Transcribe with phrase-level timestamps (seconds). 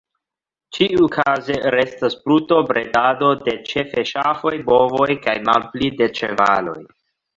[0.75, 6.79] Ĉiukaze restas brutobredado de ĉefe ŝafoj, bovoj, kaj malpli de ĉevaloj.